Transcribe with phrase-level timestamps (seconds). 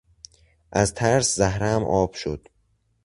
[0.71, 2.47] از ترس زهرهام آب شد!